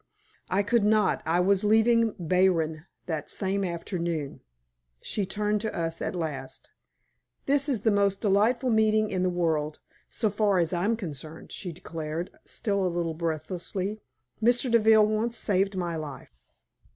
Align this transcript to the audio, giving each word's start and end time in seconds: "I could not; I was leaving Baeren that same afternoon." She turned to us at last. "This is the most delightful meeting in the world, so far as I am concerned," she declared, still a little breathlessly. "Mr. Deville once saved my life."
"I 0.49 0.63
could 0.63 0.83
not; 0.83 1.21
I 1.27 1.41
was 1.41 1.63
leaving 1.63 2.13
Baeren 2.17 2.87
that 3.05 3.29
same 3.29 3.63
afternoon." 3.63 4.41
She 4.99 5.27
turned 5.27 5.61
to 5.61 5.75
us 5.77 6.01
at 6.01 6.15
last. 6.15 6.71
"This 7.45 7.69
is 7.69 7.81
the 7.81 7.91
most 7.91 8.19
delightful 8.19 8.71
meeting 8.71 9.11
in 9.11 9.21
the 9.21 9.29
world, 9.29 9.77
so 10.09 10.31
far 10.31 10.57
as 10.57 10.73
I 10.73 10.85
am 10.85 10.95
concerned," 10.97 11.51
she 11.51 11.71
declared, 11.71 12.31
still 12.45 12.83
a 12.83 12.89
little 12.89 13.13
breathlessly. 13.13 14.01
"Mr. 14.41 14.71
Deville 14.71 15.05
once 15.05 15.37
saved 15.37 15.77
my 15.77 15.95
life." 15.95 16.31